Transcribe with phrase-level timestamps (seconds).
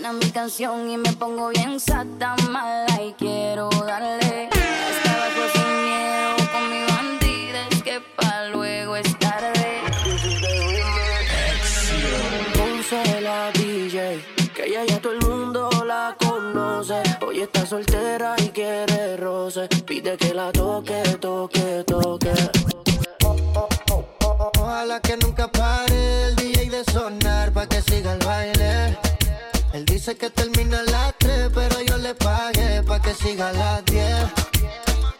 [0.00, 4.44] Suena mi canción y me pongo bien sata mala y quiero darle.
[4.44, 9.82] Estaba pues sin miedo con mi bandida, es que pa' luego es tarde.
[12.56, 14.24] Ponce la DJ,
[14.54, 17.02] que ella ya todo el mundo la conoce.
[17.20, 19.68] Hoy está soltera y quiere roce.
[19.86, 22.32] Pide que la toque, toque, toque.
[24.58, 28.19] Ojalá que nunca pare el DJ de sonar pa' que siga el
[30.00, 33.84] dice que termina a las 3, pero yo le pagué pa' que siga a las
[33.84, 34.32] 10.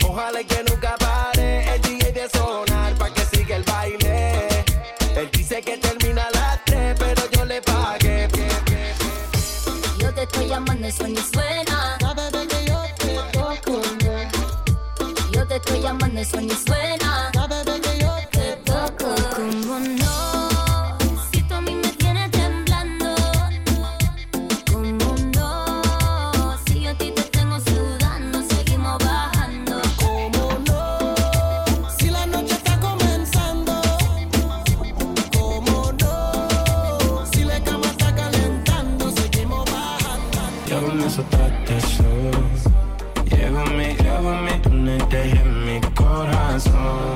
[0.08, 4.48] Ojalá que nunca pare el DJ de sonar pa' que siga el baile.
[5.16, 8.26] Él dice que termina a las 3, pero yo le pagué.
[9.98, 11.98] Yo te estoy llamando, eso ni suena.
[12.48, 13.82] Que yo te toco.
[15.30, 16.79] Yo te estoy llamando, eso ni suena.
[41.20, 42.04] Llévame a soltarte eso.
[43.26, 47.14] Llévame, llévame, únete en mi corazón.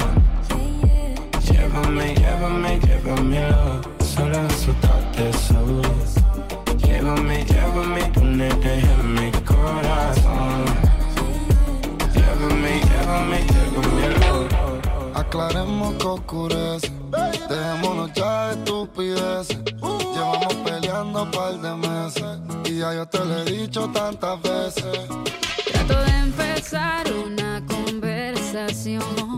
[1.40, 3.80] Llévame, llévame, llévamelo.
[4.00, 5.82] Solo a soltarte eso.
[6.78, 10.64] Llévame, llévame, únete en mi corazón.
[12.14, 14.48] Llévame, llévame, llévamelo.
[15.14, 16.92] Aclaremos que oscurece.
[17.48, 19.58] Dejémonos ya de estupideces.
[20.14, 22.53] Llevamos peleando un par de meses.
[22.76, 24.84] Yo te lo he dicho tantas veces.
[25.64, 29.33] Trato de empezar una conversación.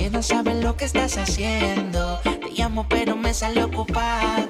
[0.00, 2.20] Si no sabes lo que estás haciendo.
[2.22, 4.49] Te llamo pero me sale ocupado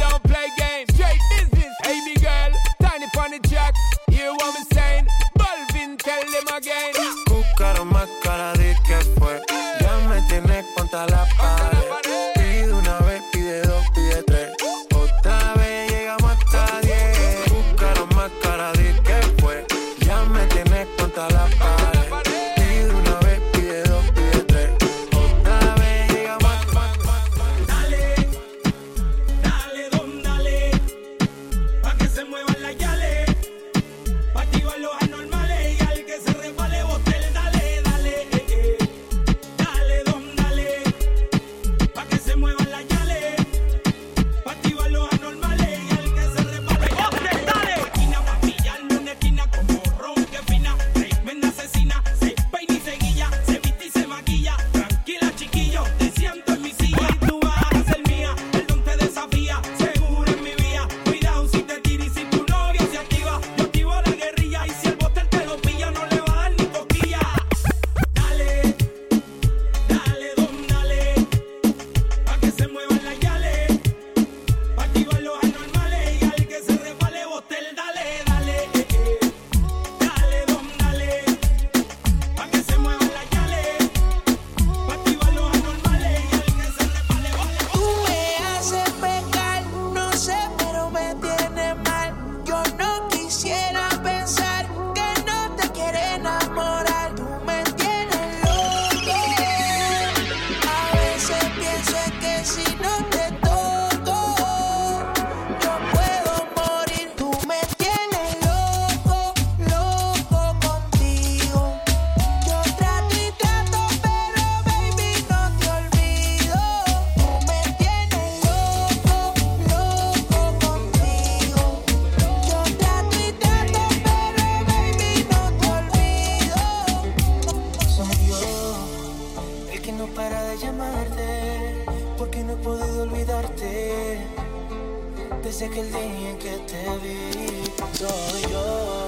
[136.11, 137.63] en que te vi.
[137.97, 138.99] Soy yo,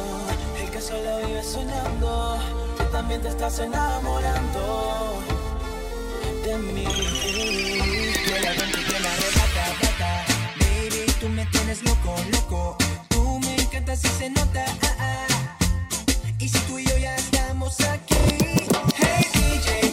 [0.61, 2.37] el que solo vive soñando,
[2.77, 5.21] que también te estás enamorando
[6.45, 6.83] de mí.
[6.83, 10.25] Yo la gente que la arrebata, bata.
[10.59, 12.77] Baby, tú me tienes loco, loco.
[13.09, 14.65] Tú me encantas y se nota.
[14.81, 15.57] Ah, ah.
[16.39, 18.15] Y si tú y yo ya estamos aquí,
[18.97, 19.92] hey DJ.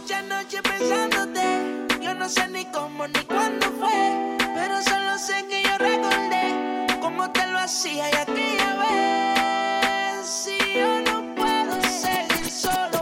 [0.00, 5.62] Muchas noches pensándote, yo no sé ni cómo ni cuándo fue, pero solo sé que
[5.62, 10.26] yo recordé cómo te lo hacía y aquella vez.
[10.26, 12.99] Si yo no puedo seguir solo.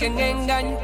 [0.00, 0.78] Quién engaño.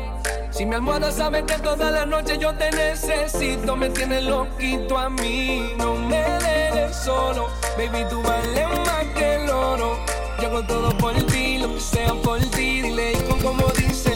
[0.50, 5.08] Si mi almohada sabe que toda la noche yo te necesito, me tienes loquito a
[5.08, 5.72] mí.
[5.78, 9.96] No me dejes solo, baby, tú vales más que el oro.
[10.38, 12.82] Yo hago todo por ti, lo que sea por ti.
[12.82, 14.15] Dile hijo como dice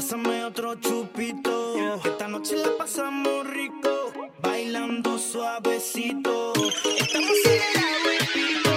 [0.00, 1.74] Pásame otro chupito.
[2.02, 4.10] Esta noche la pasamos rico.
[4.40, 6.54] Bailando suavecito.
[6.98, 8.69] Estamos acelerados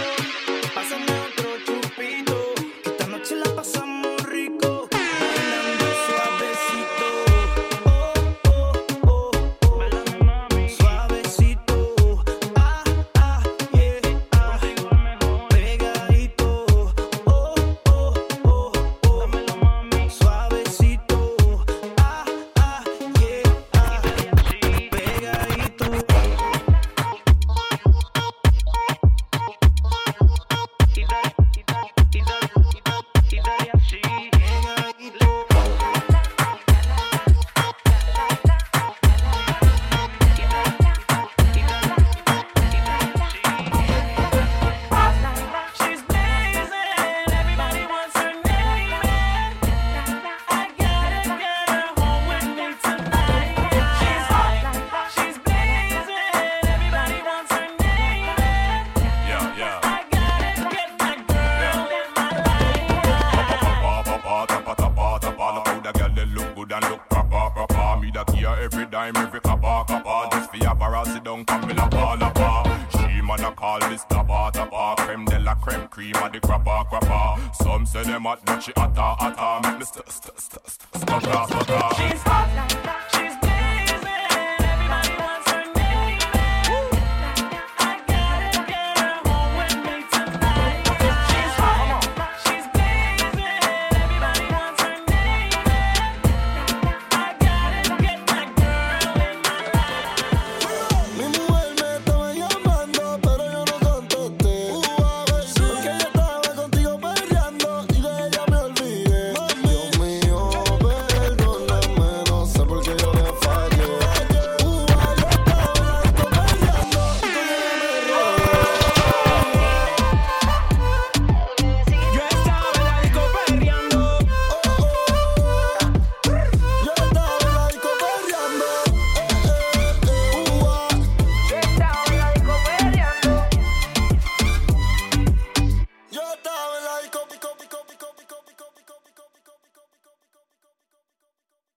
[68.64, 72.14] Every dime, every kappa, kappa Just for your barrel, sit down, come me la pa,
[72.14, 74.96] la pa She man a call this tapa, tapa.
[74.98, 78.72] Creme de la creme, cream of the crappa, crappa Some say them hot, but she
[78.78, 79.70] hotter, hotter.
[79.70, 83.43] Make me st, st, st, st, stutter, stutter She's hot